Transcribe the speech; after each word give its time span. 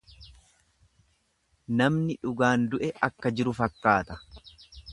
Namni 1.81 2.15
dhugaan 2.23 2.65
du'e 2.73 2.91
akka 3.09 3.33
jiru 3.41 3.57
fakkaata. 3.61 4.19